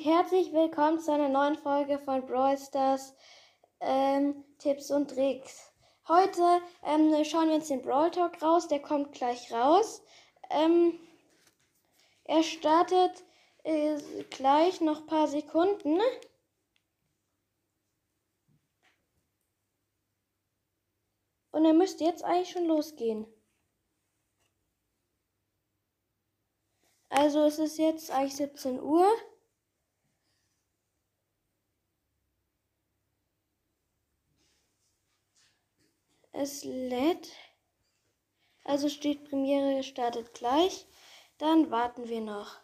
herzlich 0.00 0.52
willkommen 0.52 1.00
zu 1.00 1.12
einer 1.12 1.28
neuen 1.28 1.56
Folge 1.56 1.98
von 1.98 2.24
Brawl 2.24 2.56
Stars 2.56 3.14
ähm, 3.80 4.44
Tipps 4.58 4.90
und 4.90 5.10
Tricks. 5.10 5.72
Heute 6.08 6.42
ähm, 6.84 7.12
schauen 7.24 7.48
wir 7.48 7.56
uns 7.56 7.68
den 7.68 7.82
Brawl 7.82 8.10
Talk 8.10 8.40
raus, 8.42 8.68
der 8.68 8.80
kommt 8.80 9.12
gleich 9.12 9.52
raus. 9.52 10.02
Ähm, 10.50 10.98
er 12.24 12.42
startet 12.42 13.24
äh, 13.64 13.98
gleich 14.30 14.80
noch 14.80 15.00
ein 15.00 15.06
paar 15.06 15.28
Sekunden. 15.28 16.00
Und 21.50 21.64
er 21.64 21.74
müsste 21.74 22.04
jetzt 22.04 22.24
eigentlich 22.24 22.50
schon 22.50 22.66
losgehen. 22.66 23.26
Also 27.10 27.44
es 27.44 27.58
ist 27.58 27.78
jetzt 27.78 28.10
eigentlich 28.10 28.36
17 28.36 28.80
Uhr. 28.80 29.06
Es 36.42 36.64
lädt. 36.64 37.28
Also 38.64 38.88
steht 38.88 39.30
Premiere 39.30 39.84
startet 39.84 40.34
gleich. 40.34 40.88
Dann 41.38 41.70
warten 41.70 42.08
wir 42.08 42.20
noch. 42.20 42.56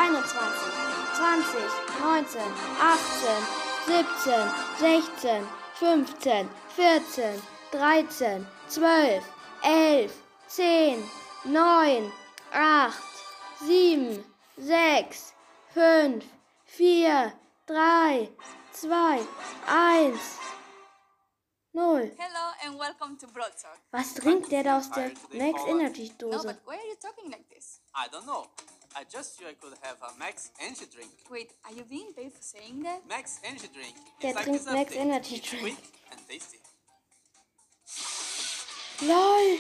20, 1.15 1.57
19, 2.01 2.53
18, 2.81 3.43
17, 3.87 4.51
16, 4.79 5.47
15, 5.79 6.49
14, 6.77 7.41
13, 7.71 8.47
12, 8.71 9.23
11, 9.63 10.11
10, 10.49 11.03
9, 11.45 12.11
8, 12.53 12.93
7, 13.61 14.25
6, 14.59 15.35
5, 15.75 16.23
4, 16.67 17.33
3, 17.67 18.29
2, 18.73 19.27
1, 19.67 20.19
0. 21.75 22.11
Hello 22.19 22.53
and 22.67 22.78
welcome 22.78 23.17
to 23.17 23.27
Broad 23.28 23.53
Talk. 23.56 23.78
Was 23.92 24.12
trinkt 24.15 24.53
der 24.53 24.62
da 24.62 24.77
aus 24.77 24.91
der 24.91 25.11
Max 25.33 25.62
Energy 25.67 26.12
No, 26.20 26.31
Dose? 26.33 26.47
but 26.47 26.56
why 26.67 26.75
are 26.77 26.87
you 26.87 26.97
talking 27.01 27.31
like 27.31 27.48
this? 27.48 27.80
I 27.95 28.08
don't 28.13 28.27
know. 28.27 28.45
I 28.95 29.05
just 29.11 29.39
feel 29.39 29.48
I 29.48 29.55
could 29.55 29.73
have 29.80 29.97
a 30.02 30.13
Max 30.19 30.51
Energy 30.61 30.85
drink. 30.95 31.11
Wait, 31.30 31.55
are 31.64 31.73
you 31.74 31.85
being 31.85 32.13
paid 32.14 32.30
for 32.30 32.42
saying 32.42 32.83
that? 32.83 33.01
Max 33.08 33.41
Energy 33.42 33.69
drink. 33.73 33.97
Der 34.20 34.29
It's 34.29 34.36
like 34.36 34.45
trinkt 34.45 34.67
Max. 34.67 34.95
Energy 34.97 35.41
drink. 35.41 35.79
Quick 35.79 35.79
and 36.13 36.20
tasty. 36.29 36.58
LOL! 39.07 39.58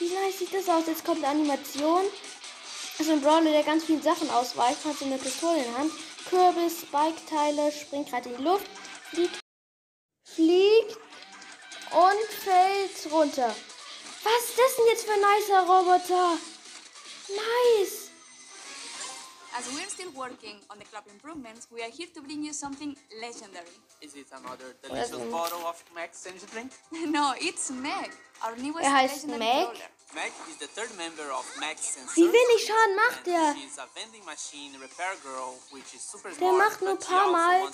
Wie 0.00 0.10
nice 0.14 0.38
sieht 0.40 0.52
das 0.52 0.68
aus? 0.68 0.88
Jetzt 0.88 1.04
kommt 1.04 1.18
eine 1.22 1.28
Animation. 1.28 2.02
Das 2.98 3.06
ist 3.06 3.10
ein 3.12 3.20
Brawler, 3.20 3.52
der 3.52 3.62
ganz 3.62 3.84
viele 3.84 4.02
Sachen 4.02 4.28
ausweicht, 4.30 4.84
hat 4.84 4.96
so 4.96 5.04
eine 5.04 5.16
Pistole 5.16 5.58
in 5.58 5.64
der 5.70 5.78
Hand. 5.78 5.92
Kürbis, 6.28 6.80
Spike-Teile, 6.80 7.70
springt 7.70 8.08
gerade 8.10 8.30
in 8.30 8.36
die 8.38 8.42
Luft, 8.42 8.66
fliegt, 9.10 9.38
fliegt 10.24 10.98
und 11.92 12.28
fällt 12.44 13.12
runter. 13.12 13.54
Was 14.24 14.44
ist 14.48 14.58
das 14.58 14.76
denn 14.76 14.86
jetzt 14.88 15.04
für 15.04 15.12
ein 15.12 15.20
nicer 15.20 15.60
Roboter? 15.60 16.38
Nice! 17.28 18.10
As 19.54 19.66
we're 19.76 19.88
still 19.90 20.10
working 20.14 20.56
on 20.70 20.78
the 20.78 20.84
club 20.86 21.04
improvements, 21.12 21.68
we 21.70 21.82
are 21.82 21.90
here 21.90 22.08
to 22.14 22.22
bring 22.22 22.42
you 22.42 22.52
something 22.54 22.96
legendary. 23.20 23.68
Is 24.00 24.14
it 24.14 24.26
another 24.32 24.74
delicious 24.82 25.10
bottle 25.30 25.66
of 25.66 25.82
Max 25.94 26.24
Energy 26.26 26.46
drink? 26.52 26.72
no, 27.12 27.34
it's 27.38 27.70
Meg, 27.70 28.10
our 28.42 28.56
newest 28.56 28.84
Er 28.84 28.92
heißt 28.92 29.26
legendary 29.26 29.38
Meg? 29.38 29.64
brawler. 29.66 29.90
Meg 30.14 30.32
is 30.50 30.56
the 30.58 30.66
third 30.66 30.94
member 30.98 31.30
of 31.32 31.44
Max 31.58 31.96
and 31.96 32.06
Wie 32.14 32.24
Search, 32.24 32.32
wenig 32.32 32.66
Schaden 32.66 32.96
macht 32.96 33.26
der? 33.26 33.54
Der 36.38 36.52
macht 36.52 36.82
nur 36.82 37.00
she 37.00 37.06
paar 37.06 37.20
also 37.22 37.32
Mal-. 37.32 37.72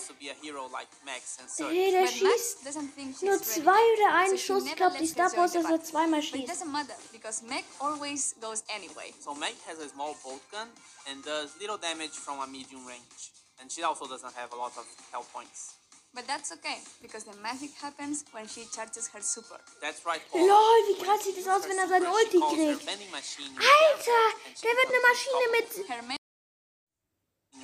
Hey, 1.59 1.91
der 1.91 2.07
schießt 2.07 3.23
nur 3.23 3.43
zwei 3.43 3.81
oder 3.95 4.15
einen 4.15 4.39
Schuss. 4.39 4.67
Ich 4.67 4.77
glaube, 4.77 4.99
die 4.99 5.07
Star 5.07 5.35
Wars, 5.37 5.53
dass 5.53 5.65
er 5.65 5.83
zweimal 5.83 6.21
But 6.21 6.29
it 6.29 6.47
schießt. 6.47 6.53
doesn't 6.53 6.71
matter 6.71 6.95
because 7.13 7.43
Meg 7.43 7.65
always 7.81 8.37
goes 8.41 8.63
anyway. 8.69 9.13
So 9.21 9.35
Meg 9.35 9.55
has 9.67 9.79
a 9.81 9.89
small 9.89 10.15
bolt 10.23 10.43
gun 10.53 10.69
and 11.11 11.25
does 11.25 11.57
little 11.59 11.79
damage 11.79 12.13
from 12.13 12.41
a 12.41 12.47
medium 12.47 12.87
range. 12.87 13.33
And 13.61 13.71
she 13.73 13.83
also 13.83 14.07
doesn't 14.07 14.35
have 14.37 14.53
a 14.53 14.57
lot 14.57 14.77
of 14.77 14.87
health 15.11 15.29
points. 15.33 15.75
But 16.15 16.27
that's 16.27 16.51
okay 16.53 16.79
because 17.03 17.25
the 17.25 17.37
magic 17.43 17.71
happens 17.81 18.25
when 18.33 18.49
she 18.49 18.67
charges 18.75 19.09
her 19.09 19.21
super. 19.21 19.61
That's 19.81 20.05
right, 20.05 20.21
Paul. 20.31 20.47
LOL, 20.49 20.79
wie 20.89 21.03
krass 21.05 21.23
sieht 21.25 21.37
das 21.39 21.47
aus, 21.47 21.69
wenn 21.69 21.79
er 21.79 21.89
seine 21.89 22.11
Ulti 22.11 22.41
kriegt. 22.41 22.89
Alter, 22.89 24.23
der 24.63 24.73
wird 24.73 24.89
eine 24.89 25.01
Maschine 25.09 25.47
mit 25.53 25.89
Her 25.89 26.03
main 26.03 26.18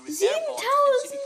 7000 0.06 1.20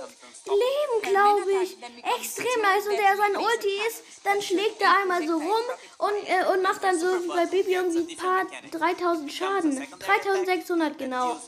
Leben, 0.47 1.03
glaube 1.03 1.53
ich. 1.63 1.77
Extrem 2.17 2.63
nice. 2.63 2.87
Und 2.87 2.97
der 2.97 3.17
sein 3.17 3.37
Ulti 3.37 3.81
ist, 3.89 4.03
dann 4.25 4.41
schlägt 4.41 4.81
er 4.81 4.99
einmal 5.03 5.27
so 5.27 5.35
rum 5.35 5.63
und, 5.99 6.29
äh, 6.29 6.45
und 6.53 6.63
macht 6.63 6.83
dann 6.83 6.99
so 6.99 7.07
wie 7.23 7.29
bei 7.29 7.47
Baby 7.47 7.75
irgendwie 7.75 8.13
ein 8.13 8.17
paar 8.17 8.47
3000 8.71 9.33
Schaden. 9.33 9.87
3600 9.99 10.99
genau. 10.99 11.39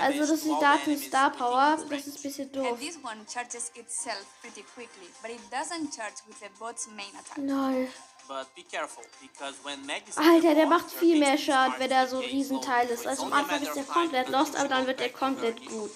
Also 0.00 0.18
das 0.18 0.30
ist 0.30 0.44
die 0.44 0.56
Daten 0.60 0.98
Star 0.98 1.30
Power. 1.30 1.78
Das 1.88 2.06
ist 2.06 2.16
ein 2.18 2.22
bisschen 2.22 2.52
doof. 2.52 2.66
And 2.66 2.80
this 2.80 2.96
one 3.02 3.24
charges 3.32 3.70
itself 3.74 4.24
pretty 4.40 4.64
quickly, 4.74 5.08
but 5.22 5.30
it 5.30 5.40
doesn't 5.50 5.94
charge 5.94 6.22
with 6.26 6.38
the 6.40 6.48
bot's 6.58 6.86
main 6.88 7.12
attack. 7.18 7.38
Lol. 7.38 7.88
But 8.28 8.54
be 8.54 8.62
careful, 8.62 9.02
because 9.20 9.54
when 9.64 9.84
Meg 9.84 10.08
is 10.08 10.16
Alter, 10.16 10.54
der 10.54 10.66
macht 10.66 10.90
viel 10.90 11.18
mehr 11.18 11.36
Schaden, 11.36 11.74
wenn 11.78 11.90
er 11.90 12.06
so 12.06 12.18
ein 12.18 12.24
Riesenteil 12.24 12.88
ist. 12.88 13.02
So 13.02 13.08
Also 13.08 13.24
am 13.24 13.32
Anfang 13.32 13.62
ist 13.62 13.74
der 13.74 13.84
komplett 13.84 14.28
lost, 14.28 14.54
aber 14.56 14.68
dann 14.68 14.86
wird 14.86 15.00
er 15.00 15.10
komplett 15.10 15.66
gut. 15.66 15.90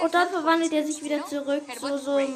Und 0.00 0.14
dann 0.14 0.28
verwandelt 0.28 0.72
er 0.72 0.86
sich 0.86 1.02
wieder 1.02 1.26
zurück 1.26 1.62
zu 1.80 1.98
so 1.98 2.12
einem-. 2.12 2.34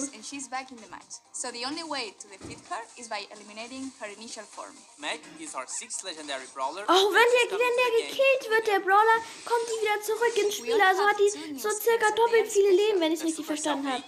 So 1.33 1.49
the 1.51 1.65
only 1.67 1.83
way 1.89 2.15
to 2.21 2.29
defeat 2.29 2.59
her 2.69 2.83
is 2.97 3.09
by 3.09 3.27
eliminating 3.31 3.93
her 4.01 4.09
initial 4.17 4.45
form. 4.45 4.75
Meg 4.99 5.21
is 5.41 5.55
our 5.55 5.67
sixth 5.67 6.03
legendary 6.05 6.47
brawler. 6.55 6.85
Auch 6.89 7.11
wenn 7.13 7.51
der, 7.51 7.59
wenn 7.59 7.77
der 7.77 7.91
gekillt 8.09 8.51
wird, 8.51 8.67
der 8.67 8.81
Brawler, 8.81 9.19
kommt 9.45 9.67
die 9.69 9.83
wieder 9.83 10.01
zurück 10.03 10.37
ins 10.37 10.55
Spiel. 10.57 10.81
Also 10.81 11.03
hat 11.03 11.19
die 11.19 11.59
so 11.59 11.71
circa 11.71 12.11
doppelt 12.15 12.49
viele 12.53 12.71
Leben, 12.71 13.01
wenn 13.01 13.13
ich 13.13 13.21
es 13.21 13.25
richtig 13.27 13.47
verstanden 13.47 13.91
habe. 13.91 14.03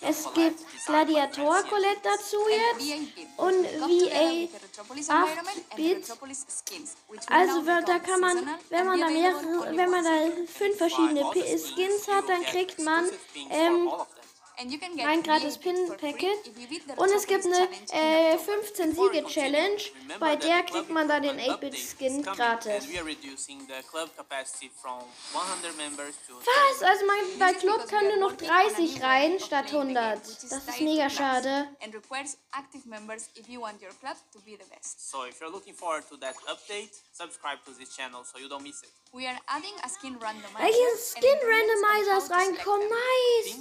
Es 0.00 0.24
gibt 0.34 0.60
Gladiator 0.86 1.62
Colette 1.64 2.00
dazu 2.02 2.38
jetzt 2.48 2.80
VA 3.38 3.42
und 3.46 3.64
VA 3.64 4.30
with 4.30 4.50
the 4.50 4.58
Retropolis 4.66 5.10
8 5.10 5.28
environment 5.28 5.56
and 5.56 5.76
the 5.76 5.82
Bit. 5.82 5.96
Retropolis 5.98 6.46
skins, 6.48 6.96
which 7.08 7.20
will 7.28 7.36
Also 7.36 7.60
now 7.60 7.66
wer- 7.66 7.82
da 7.82 7.98
kann 7.98 8.20
man, 8.20 8.58
wenn 8.70 8.86
man 8.86 9.00
da 9.00 9.08
mehrere, 9.10 9.76
wenn 9.76 9.90
man 9.90 10.04
da 10.04 10.30
fünf 10.52 10.76
verschiedene 10.78 11.24
P 11.32 11.58
Skins 11.58 12.03
hat, 12.08 12.28
dann 12.28 12.42
kriegt 12.44 12.78
man 12.80 13.04
ähm, 13.50 13.88
Ein 14.56 15.22
gratis 15.22 15.58
Pin-Packet. 15.58 16.96
Und 16.96 17.10
es 17.10 17.26
gibt 17.26 17.44
eine 17.44 17.68
äh, 17.92 18.34
October. 18.34 18.62
15 18.62 18.94
Siege 18.94 19.24
Challenge, 19.26 19.82
bei 20.20 20.36
der 20.36 20.62
kriegt 20.62 20.90
man 20.90 21.08
dann 21.08 21.22
den 21.22 21.38
8-Bit 21.40 21.76
Skin 21.76 22.22
gratis. 22.22 22.84
And 22.84 22.92
we 22.92 22.98
are 22.98 23.04
reducing 23.04 23.60
the 23.66 23.82
club 23.90 24.10
capacity 24.16 24.70
from 24.80 25.02
100 25.32 25.76
members 25.76 26.14
to 26.28 26.34
Was? 26.38 26.82
Also 26.82 27.04
man, 27.06 27.16
bei 27.38 27.52
Club 27.54 27.86
können 27.88 28.20
nur 28.20 28.30
noch 28.30 28.32
working 28.32 28.48
on 28.48 28.56
a 28.56 28.68
30 28.68 28.82
new 28.82 29.00
way 29.00 29.02
rein 29.02 29.34
of 29.34 29.42
statt 29.42 29.66
playing 29.66 29.88
the 29.88 29.94
game, 29.94 30.04
100. 30.04 30.26
which 30.26 30.44
is 30.44 30.50
Das 30.50 30.68
ist 30.68 30.80
mega 30.80 31.10
schade. 31.10 31.68
And 31.82 31.94
requires 31.94 32.36
active 32.52 32.86
members 32.86 33.30
if 33.34 33.48
you 33.48 33.60
want 33.60 33.82
your 33.82 33.92
club 34.00 34.16
to 34.32 34.38
be 34.40 34.56
the 34.56 34.68
best. 34.70 35.10
So 35.10 35.24
if 35.24 35.40
you're 35.40 35.50
looking 35.50 35.74
forward 35.74 36.08
to 36.08 36.16
that 36.18 36.36
update, 36.46 36.92
subscribe 37.12 37.58
to 37.64 37.72
this 37.72 37.94
channel 37.96 38.22
so 38.24 38.38
you 38.38 38.48
don't 38.48 38.62
miss 38.62 38.82
it. 38.82 38.90
We 39.12 39.26
are 39.26 39.38
adding 39.46 39.74
a 39.84 39.88
skin 39.88 40.18
randomizer. 40.18 40.58
Welche 40.58 40.84
and 40.90 40.98
Skin 40.98 41.38
Randomizer 41.38 42.18
ist 42.18 42.30
reingekommen? 42.30 42.88
Nice! 42.88 43.54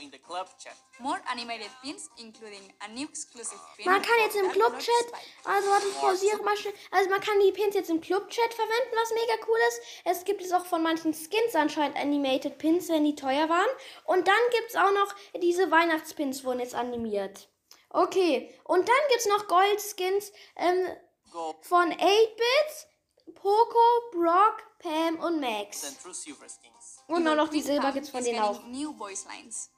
In 0.00 0.10
the 0.12 0.18
club 0.18 0.46
chat. 0.58 0.74
More 0.98 1.18
animated 1.30 1.70
pins, 1.82 2.08
including 2.18 2.60
a 2.80 2.88
new 2.88 3.06
exclusive 3.06 3.58
pin. 3.76 3.86
Man 3.86 4.02
kann 4.02 4.14
jetzt 4.24 4.36
im 4.36 4.50
Clubchat, 4.50 4.84
Spike. 5.08 5.22
also 5.44 5.68
warte, 5.70 5.86
ich 5.88 5.96
pausiere 5.98 6.42
mal 6.42 6.56
schnell. 6.56 6.74
Also 6.90 7.10
man 7.10 7.20
kann 7.20 7.38
die 7.40 7.52
Pins 7.52 7.74
jetzt 7.74 7.90
im 7.90 8.00
Clubchat 8.00 8.54
verwenden, 8.54 8.94
was 8.94 9.10
mega 9.12 9.34
cool 9.48 9.58
ist. 9.68 9.80
Es 10.04 10.24
gibt 10.24 10.42
es 10.42 10.52
auch 10.52 10.66
von 10.66 10.82
manchen 10.82 11.14
Skins 11.14 11.54
anscheinend 11.54 11.96
Animated 11.96 12.58
Pins, 12.58 12.88
wenn 12.88 13.04
die 13.04 13.14
teuer 13.14 13.48
waren. 13.48 13.68
Und 14.04 14.28
dann 14.28 14.34
gibt 14.52 14.70
es 14.70 14.76
auch 14.76 14.92
noch 14.92 15.14
diese 15.40 15.70
Weihnachtspins 15.70 16.44
wurden 16.44 16.60
jetzt 16.60 16.74
animiert. 16.74 17.48
Okay, 17.90 18.52
und 18.64 18.88
dann 18.88 18.96
gibt 19.08 19.20
es 19.20 19.26
noch 19.26 19.46
Gold-Skins 19.48 20.32
ähm, 20.56 20.88
Go 21.32 21.54
von 21.62 21.90
8-Bits, 21.92 22.86
Poco, 23.34 24.10
Brock, 24.12 24.62
Pam 24.78 25.18
und 25.20 25.40
Max. 25.40 25.84
and 25.84 26.00
true 26.02 26.12
silver 26.14 26.46
skins. 26.48 27.02
Und 27.06 27.26
auch 27.26 27.34
noch 27.34 27.48
die 27.48 27.62
Silber 27.62 27.92
gibt 27.92 28.04
es 28.06 28.10
von 28.10 28.22
denen 28.22 28.40
auch. 28.40 28.62
New 28.66 28.92
voice 28.96 29.24
lines. 29.26 29.70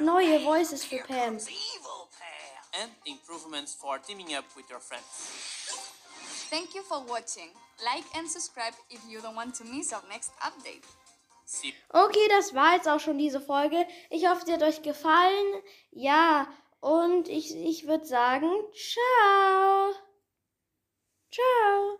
Neue 0.00 0.40
Voices 0.44 0.84
für 0.84 0.98
Pam. 0.98 1.36
Evil 1.36 2.08
Pam. 2.18 2.82
and 2.82 2.90
improvements 3.06 3.74
for 3.74 3.98
teaming 3.98 4.34
up 4.34 4.44
with 4.56 4.68
your 4.70 4.80
friends. 4.80 5.04
Thank 6.50 6.74
you 6.74 6.82
for 6.82 7.02
watching. 7.04 7.50
Like 7.84 8.04
and 8.16 8.28
subscribe 8.28 8.74
if 8.90 9.00
you 9.08 9.20
don't 9.20 9.36
want 9.36 9.54
to 9.56 9.64
miss 9.64 9.92
our 9.92 10.02
next 10.08 10.32
update. 10.40 10.84
See 11.44 11.74
Okay, 11.92 12.28
das 12.28 12.54
war 12.54 12.74
jetzt 12.74 12.88
auch 12.88 13.00
schon 13.00 13.18
diese 13.18 13.40
Folge. 13.40 13.86
Ich 14.10 14.26
hoffe, 14.26 14.44
sie 14.46 14.52
hat 14.52 14.62
euch 14.62 14.82
gefallen. 14.82 15.62
Ja, 15.90 16.46
und 16.80 17.28
ich, 17.28 17.54
ich 17.54 17.86
würde 17.86 18.04
sagen, 18.06 18.50
ciao. 18.74 19.92
Ciao. 21.30 21.98